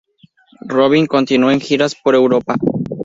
Robin 0.65 1.05
continuó 1.05 1.51
en 1.51 1.59
giras 1.61 1.93
por 1.93 2.15
Europa. 2.15 2.55